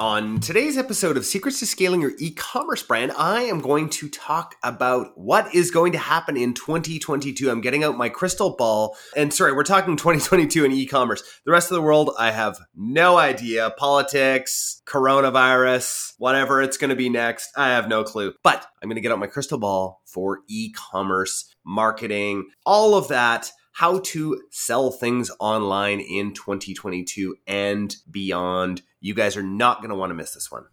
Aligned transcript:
On 0.00 0.40
today's 0.40 0.76
episode 0.76 1.16
of 1.16 1.24
Secrets 1.24 1.60
to 1.60 1.66
Scaling 1.66 2.00
Your 2.00 2.14
E-commerce 2.18 2.82
Brand, 2.82 3.12
I 3.16 3.42
am 3.42 3.60
going 3.60 3.88
to 3.90 4.08
talk 4.08 4.56
about 4.64 5.16
what 5.16 5.54
is 5.54 5.70
going 5.70 5.92
to 5.92 5.98
happen 5.98 6.36
in 6.36 6.52
2022. 6.52 7.48
I'm 7.48 7.60
getting 7.60 7.84
out 7.84 7.96
my 7.96 8.08
crystal 8.08 8.56
ball. 8.56 8.96
And 9.16 9.32
sorry, 9.32 9.52
we're 9.52 9.62
talking 9.62 9.96
2022 9.96 10.64
in 10.64 10.72
e-commerce. 10.72 11.22
The 11.46 11.52
rest 11.52 11.70
of 11.70 11.76
the 11.76 11.82
world, 11.82 12.10
I 12.18 12.32
have 12.32 12.58
no 12.74 13.18
idea. 13.18 13.72
Politics, 13.76 14.82
coronavirus, 14.84 16.14
whatever 16.18 16.60
it's 16.60 16.76
going 16.76 16.90
to 16.90 16.96
be 16.96 17.08
next, 17.08 17.52
I 17.56 17.68
have 17.68 17.86
no 17.86 18.02
clue. 18.02 18.32
But 18.42 18.66
I'm 18.82 18.88
going 18.88 18.96
to 18.96 19.00
get 19.00 19.12
out 19.12 19.20
my 19.20 19.28
crystal 19.28 19.58
ball 19.58 20.02
for 20.06 20.40
e-commerce, 20.48 21.54
marketing, 21.64 22.48
all 22.66 22.96
of 22.96 23.06
that 23.08 23.52
how 23.74 23.98
to 23.98 24.40
sell 24.50 24.92
things 24.92 25.32
online 25.40 25.98
in 25.98 26.32
2022 26.32 27.34
and 27.48 27.96
beyond. 28.08 28.82
You 29.00 29.14
guys 29.14 29.36
are 29.36 29.42
not 29.42 29.78
going 29.78 29.90
to 29.90 29.96
want 29.96 30.10
to 30.10 30.14
miss 30.14 30.32
this 30.32 30.50
one. 30.50 30.66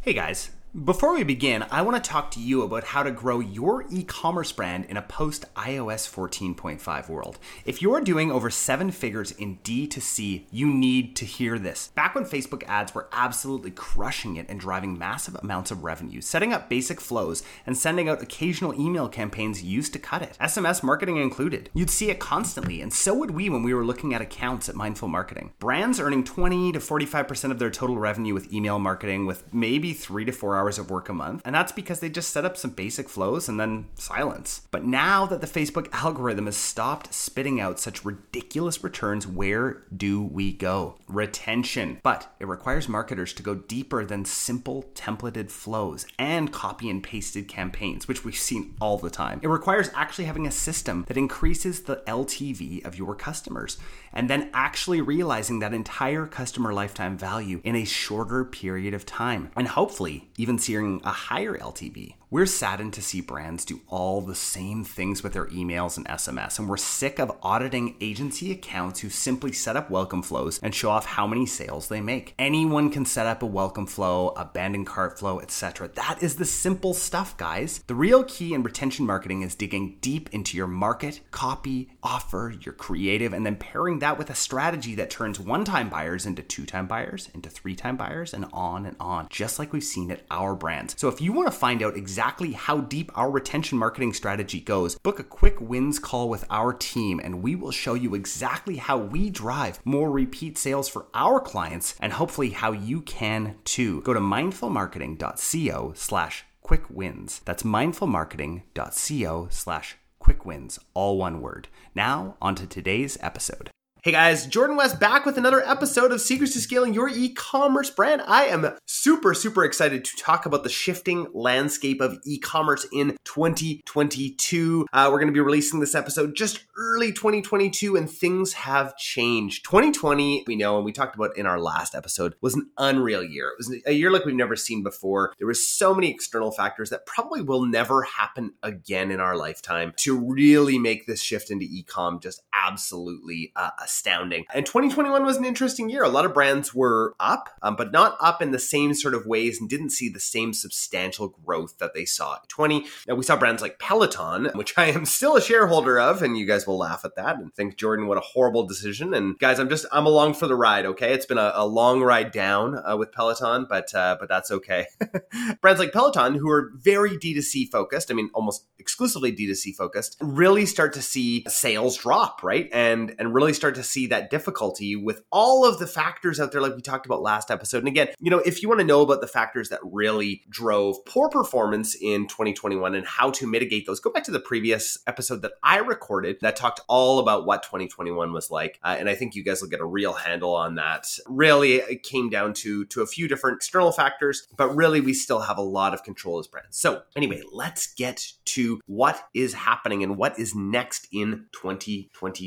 Hey 0.00 0.14
guys, 0.14 0.50
before 0.84 1.14
we 1.14 1.24
begin, 1.24 1.64
I 1.70 1.80
want 1.80 2.02
to 2.02 2.06
talk 2.06 2.30
to 2.32 2.40
you 2.40 2.60
about 2.60 2.84
how 2.84 3.02
to 3.02 3.10
grow 3.10 3.40
your 3.40 3.86
e 3.88 4.04
commerce 4.04 4.52
brand 4.52 4.84
in 4.90 4.98
a 4.98 5.02
post 5.02 5.46
iOS 5.54 6.06
14.5 6.06 7.08
world. 7.08 7.38
If 7.64 7.80
you're 7.80 8.02
doing 8.02 8.30
over 8.30 8.50
seven 8.50 8.90
figures 8.90 9.30
in 9.30 9.56
D2C, 9.64 10.44
you 10.50 10.66
need 10.66 11.16
to 11.16 11.24
hear 11.24 11.58
this. 11.58 11.88
Back 11.94 12.14
when 12.14 12.24
Facebook 12.24 12.62
ads 12.66 12.94
were 12.94 13.08
absolutely 13.10 13.70
crushing 13.70 14.36
it 14.36 14.50
and 14.50 14.60
driving 14.60 14.98
massive 14.98 15.36
amounts 15.36 15.70
of 15.70 15.82
revenue, 15.82 16.20
setting 16.20 16.52
up 16.52 16.68
basic 16.68 17.00
flows 17.00 17.42
and 17.64 17.74
sending 17.74 18.10
out 18.10 18.22
occasional 18.22 18.78
email 18.78 19.08
campaigns 19.08 19.62
used 19.62 19.94
to 19.94 19.98
cut 19.98 20.20
it, 20.20 20.36
SMS 20.38 20.82
marketing 20.82 21.16
included. 21.16 21.70
You'd 21.72 21.88
see 21.88 22.10
it 22.10 22.20
constantly, 22.20 22.82
and 22.82 22.92
so 22.92 23.14
would 23.14 23.30
we 23.30 23.48
when 23.48 23.62
we 23.62 23.72
were 23.72 23.84
looking 23.84 24.12
at 24.12 24.20
accounts 24.20 24.68
at 24.68 24.74
Mindful 24.74 25.08
Marketing. 25.08 25.54
Brands 25.58 25.98
earning 25.98 26.22
20 26.22 26.72
to 26.72 26.80
45% 26.80 27.50
of 27.50 27.58
their 27.58 27.70
total 27.70 27.96
revenue 27.96 28.34
with 28.34 28.52
email 28.52 28.78
marketing 28.78 29.24
with 29.24 29.42
maybe 29.54 29.94
three 29.94 30.26
to 30.26 30.32
four 30.32 30.54
hours 30.54 30.65
hours 30.66 30.78
of 30.78 30.90
work 30.90 31.08
a 31.08 31.12
month. 31.12 31.42
And 31.44 31.54
that's 31.54 31.70
because 31.70 32.00
they 32.00 32.08
just 32.08 32.30
set 32.30 32.44
up 32.44 32.56
some 32.56 32.72
basic 32.72 33.08
flows 33.08 33.48
and 33.48 33.60
then 33.60 33.86
silence. 33.94 34.66
But 34.72 34.84
now 34.84 35.24
that 35.26 35.40
the 35.40 35.46
Facebook 35.46 35.88
algorithm 35.92 36.46
has 36.46 36.56
stopped 36.56 37.14
spitting 37.14 37.60
out 37.60 37.78
such 37.78 38.04
ridiculous 38.04 38.82
returns, 38.82 39.28
where 39.28 39.84
do 39.96 40.20
we 40.22 40.52
go? 40.52 40.96
Retention. 41.06 42.00
But 42.02 42.34
it 42.40 42.48
requires 42.48 42.88
marketers 42.88 43.32
to 43.34 43.44
go 43.44 43.54
deeper 43.54 44.04
than 44.04 44.24
simple 44.24 44.84
templated 44.94 45.50
flows 45.52 46.04
and 46.18 46.52
copy 46.52 46.90
and 46.90 47.00
pasted 47.00 47.46
campaigns, 47.46 48.08
which 48.08 48.24
we've 48.24 48.34
seen 48.34 48.74
all 48.80 48.98
the 48.98 49.10
time. 49.10 49.38
It 49.44 49.48
requires 49.48 49.90
actually 49.94 50.24
having 50.24 50.48
a 50.48 50.50
system 50.50 51.04
that 51.06 51.16
increases 51.16 51.82
the 51.82 52.02
LTV 52.08 52.84
of 52.84 52.98
your 52.98 53.14
customers 53.14 53.78
and 54.12 54.28
then 54.28 54.50
actually 54.52 55.00
realizing 55.00 55.60
that 55.60 55.74
entire 55.74 56.26
customer 56.26 56.72
lifetime 56.72 57.16
value 57.16 57.60
in 57.62 57.76
a 57.76 57.84
shorter 57.84 58.44
period 58.44 58.94
of 58.94 59.06
time. 59.06 59.50
And 59.54 59.68
hopefully, 59.68 60.28
even 60.36 60.55
seeing 60.58 61.00
a 61.04 61.10
higher 61.10 61.56
LTV. 61.56 62.14
We're 62.28 62.46
saddened 62.46 62.92
to 62.94 63.02
see 63.02 63.20
brands 63.20 63.64
do 63.64 63.82
all 63.86 64.20
the 64.20 64.34
same 64.34 64.82
things 64.82 65.22
with 65.22 65.32
their 65.32 65.46
emails 65.46 65.96
and 65.96 66.04
SMS, 66.08 66.58
and 66.58 66.68
we're 66.68 66.76
sick 66.76 67.20
of 67.20 67.38
auditing 67.40 67.94
agency 68.00 68.50
accounts 68.50 68.98
who 68.98 69.10
simply 69.10 69.52
set 69.52 69.76
up 69.76 69.90
welcome 69.90 70.22
flows 70.22 70.58
and 70.60 70.74
show 70.74 70.90
off 70.90 71.06
how 71.06 71.28
many 71.28 71.46
sales 71.46 71.86
they 71.86 72.00
make. 72.00 72.34
Anyone 72.36 72.90
can 72.90 73.04
set 73.04 73.28
up 73.28 73.44
a 73.44 73.46
welcome 73.46 73.86
flow, 73.86 74.30
abandoned 74.30 74.88
cart 74.88 75.20
flow, 75.20 75.38
etc. 75.38 75.86
That 75.94 76.20
is 76.20 76.34
the 76.34 76.44
simple 76.44 76.94
stuff, 76.94 77.36
guys. 77.36 77.84
The 77.86 77.94
real 77.94 78.24
key 78.24 78.54
in 78.54 78.64
retention 78.64 79.06
marketing 79.06 79.42
is 79.42 79.54
digging 79.54 79.98
deep 80.00 80.28
into 80.32 80.56
your 80.56 80.66
market, 80.66 81.20
copy, 81.30 81.92
offer, 82.02 82.52
your 82.60 82.74
creative, 82.74 83.34
and 83.34 83.46
then 83.46 83.54
pairing 83.54 84.00
that 84.00 84.18
with 84.18 84.30
a 84.30 84.34
strategy 84.34 84.96
that 84.96 85.10
turns 85.10 85.38
one 85.38 85.64
time 85.64 85.88
buyers 85.88 86.26
into 86.26 86.42
two 86.42 86.66
time 86.66 86.88
buyers, 86.88 87.30
into 87.34 87.48
three 87.48 87.76
time 87.76 87.96
buyers, 87.96 88.34
and 88.34 88.46
on 88.52 88.84
and 88.84 88.96
on, 88.98 89.28
just 89.30 89.60
like 89.60 89.72
we've 89.72 89.84
seen 89.84 90.10
at 90.10 90.24
our 90.28 90.56
brands. 90.56 90.96
So 90.98 91.06
if 91.06 91.20
you 91.20 91.32
want 91.32 91.46
to 91.46 91.56
find 91.56 91.84
out 91.84 91.96
exactly 91.96 92.15
exactly 92.16 92.52
how 92.52 92.80
deep 92.80 93.12
our 93.14 93.30
retention 93.30 93.76
marketing 93.76 94.14
strategy 94.14 94.58
goes, 94.58 94.94
book 95.00 95.18
a 95.18 95.22
quick 95.22 95.60
wins 95.60 95.98
call 95.98 96.30
with 96.30 96.46
our 96.48 96.72
team 96.72 97.20
and 97.22 97.42
we 97.42 97.54
will 97.54 97.70
show 97.70 97.92
you 97.92 98.14
exactly 98.14 98.76
how 98.76 98.96
we 98.96 99.28
drive 99.28 99.78
more 99.84 100.10
repeat 100.10 100.56
sales 100.56 100.88
for 100.88 101.04
our 101.12 101.38
clients 101.38 101.94
and 102.00 102.14
hopefully 102.14 102.48
how 102.48 102.72
you 102.72 103.02
can 103.02 103.56
too. 103.64 104.00
Go 104.00 104.14
to 104.14 104.20
mindfulmarketing.co 104.20 105.92
slash 105.94 106.46
quick 106.62 106.88
wins. 106.88 107.42
That's 107.44 107.64
mindfulmarketing.co 107.64 109.48
slash 109.50 109.96
quick 110.18 110.46
wins, 110.46 110.78
all 110.94 111.18
one 111.18 111.42
word. 111.42 111.68
Now, 111.94 112.36
on 112.40 112.54
to 112.54 112.66
today's 112.66 113.18
episode. 113.20 113.68
Hey 114.06 114.12
guys, 114.12 114.46
Jordan 114.46 114.76
West 114.76 115.00
back 115.00 115.26
with 115.26 115.36
another 115.36 115.66
episode 115.66 116.12
of 116.12 116.20
Secrets 116.20 116.52
to 116.52 116.60
Scaling 116.60 116.94
Your 116.94 117.08
E-commerce 117.08 117.90
Brand. 117.90 118.22
I 118.24 118.44
am 118.44 118.76
super, 118.86 119.34
super 119.34 119.64
excited 119.64 120.04
to 120.04 120.16
talk 120.16 120.46
about 120.46 120.62
the 120.62 120.68
shifting 120.68 121.26
landscape 121.34 122.00
of 122.00 122.16
e-commerce 122.24 122.86
in 122.92 123.16
2022. 123.24 124.86
Uh, 124.92 125.08
we're 125.10 125.18
going 125.18 125.26
to 125.26 125.32
be 125.32 125.40
releasing 125.40 125.80
this 125.80 125.96
episode 125.96 126.36
just 126.36 126.60
early 126.76 127.10
2022, 127.10 127.96
and 127.96 128.08
things 128.08 128.52
have 128.52 128.96
changed. 128.96 129.64
2020, 129.64 130.44
we 130.46 130.54
know, 130.54 130.76
and 130.76 130.84
we 130.84 130.92
talked 130.92 131.16
about 131.16 131.36
in 131.36 131.44
our 131.44 131.58
last 131.58 131.96
episode, 131.96 132.36
was 132.40 132.54
an 132.54 132.70
unreal 132.78 133.24
year. 133.24 133.48
It 133.48 133.58
was 133.58 133.74
a 133.86 133.92
year 133.92 134.12
like 134.12 134.24
we've 134.24 134.36
never 134.36 134.54
seen 134.54 134.84
before. 134.84 135.32
There 135.38 135.48
was 135.48 135.68
so 135.68 135.92
many 135.92 136.12
external 136.12 136.52
factors 136.52 136.90
that 136.90 137.06
probably 137.06 137.42
will 137.42 137.66
never 137.66 138.02
happen 138.02 138.52
again 138.62 139.10
in 139.10 139.18
our 139.18 139.36
lifetime 139.36 139.94
to 139.96 140.16
really 140.16 140.78
make 140.78 141.08
this 141.08 141.20
shift 141.20 141.50
into 141.50 141.66
e-com 141.68 142.20
just 142.20 142.42
absolutely 142.66 143.52
uh, 143.56 143.70
astounding. 143.82 144.44
And 144.52 144.66
2021 144.66 145.24
was 145.24 145.36
an 145.36 145.44
interesting 145.44 145.88
year. 145.88 146.02
A 146.02 146.08
lot 146.08 146.24
of 146.24 146.34
brands 146.34 146.74
were 146.74 147.14
up, 147.20 147.50
um, 147.62 147.76
but 147.76 147.92
not 147.92 148.16
up 148.20 148.42
in 148.42 148.50
the 148.50 148.58
same 148.58 148.94
sort 148.94 149.14
of 149.14 149.26
ways 149.26 149.60
and 149.60 149.68
didn't 149.68 149.90
see 149.90 150.08
the 150.08 150.20
same 150.20 150.52
substantial 150.52 151.28
growth 151.28 151.78
that 151.78 151.94
they 151.94 152.04
saw. 152.04 152.38
20, 152.48 152.86
now 153.06 153.14
we 153.14 153.22
saw 153.22 153.36
brands 153.36 153.62
like 153.62 153.78
Peloton, 153.78 154.46
which 154.54 154.76
I 154.76 154.86
am 154.86 155.04
still 155.04 155.36
a 155.36 155.40
shareholder 155.40 155.98
of, 155.98 156.22
and 156.22 156.36
you 156.36 156.46
guys 156.46 156.66
will 156.66 156.78
laugh 156.78 157.04
at 157.04 157.16
that 157.16 157.36
and 157.36 157.54
think, 157.54 157.76
Jordan, 157.76 158.06
what 158.06 158.18
a 158.18 158.22
horrible 158.22 158.66
decision. 158.66 159.14
And 159.14 159.38
guys, 159.38 159.58
I'm 159.60 159.68
just, 159.68 159.86
I'm 159.92 160.06
along 160.06 160.34
for 160.34 160.46
the 160.46 160.56
ride, 160.56 160.86
okay? 160.86 161.12
It's 161.12 161.26
been 161.26 161.38
a, 161.38 161.52
a 161.54 161.66
long 161.66 162.02
ride 162.02 162.32
down 162.32 162.80
uh, 162.88 162.96
with 162.96 163.12
Peloton, 163.12 163.66
but, 163.68 163.94
uh, 163.94 164.16
but 164.18 164.28
that's 164.28 164.50
okay. 164.50 164.86
brands 165.60 165.80
like 165.80 165.92
Peloton, 165.92 166.34
who 166.34 166.50
are 166.50 166.72
very 166.74 167.16
D2C 167.16 167.70
focused, 167.70 168.10
I 168.10 168.14
mean, 168.14 168.30
almost 168.34 168.66
exclusively 168.78 169.32
D2C 169.32 169.74
focused, 169.74 170.16
really 170.20 170.66
start 170.66 170.92
to 170.94 171.02
see 171.02 171.44
sales 171.48 171.96
drop, 171.96 172.42
right? 172.42 172.55
And, 172.72 173.14
and 173.18 173.34
really 173.34 173.52
start 173.52 173.74
to 173.76 173.82
see 173.82 174.06
that 174.08 174.30
difficulty 174.30 174.96
with 174.96 175.22
all 175.30 175.64
of 175.64 175.78
the 175.78 175.86
factors 175.86 176.40
out 176.40 176.52
there, 176.52 176.60
like 176.60 176.74
we 176.74 176.82
talked 176.82 177.06
about 177.06 177.22
last 177.22 177.50
episode. 177.50 177.78
And 177.78 177.88
again, 177.88 178.08
you 178.20 178.30
know, 178.30 178.38
if 178.38 178.62
you 178.62 178.68
want 178.68 178.80
to 178.80 178.86
know 178.86 179.02
about 179.02 179.20
the 179.20 179.26
factors 179.26 179.68
that 179.68 179.80
really 179.82 180.42
drove 180.48 181.04
poor 181.04 181.28
performance 181.28 181.94
in 181.94 182.26
2021 182.26 182.94
and 182.94 183.06
how 183.06 183.30
to 183.32 183.46
mitigate 183.46 183.86
those, 183.86 184.00
go 184.00 184.10
back 184.10 184.24
to 184.24 184.30
the 184.30 184.40
previous 184.40 184.98
episode 185.06 185.42
that 185.42 185.52
I 185.62 185.78
recorded 185.78 186.38
that 186.42 186.56
talked 186.56 186.80
all 186.88 187.18
about 187.18 187.46
what 187.46 187.62
2021 187.62 188.32
was 188.32 188.50
like. 188.50 188.78
Uh, 188.82 188.96
and 188.98 189.08
I 189.08 189.14
think 189.14 189.34
you 189.34 189.42
guys 189.42 189.60
will 189.60 189.68
get 189.68 189.80
a 189.80 189.86
real 189.86 190.12
handle 190.12 190.54
on 190.54 190.76
that. 190.76 191.06
Really, 191.26 191.76
it 191.76 192.02
came 192.02 192.30
down 192.30 192.54
to 192.54 192.84
to 192.86 193.02
a 193.02 193.06
few 193.06 193.28
different 193.28 193.56
external 193.56 193.92
factors, 193.92 194.46
but 194.56 194.74
really 194.74 195.00
we 195.00 195.14
still 195.14 195.40
have 195.40 195.58
a 195.58 195.62
lot 195.62 195.94
of 195.94 196.02
control 196.02 196.38
as 196.38 196.46
brands. 196.46 196.76
So 196.76 197.02
anyway, 197.14 197.42
let's 197.52 197.94
get 197.94 198.32
to 198.46 198.80
what 198.86 199.28
is 199.34 199.54
happening 199.54 200.02
and 200.02 200.16
what 200.16 200.38
is 200.38 200.54
next 200.54 201.08
in 201.12 201.46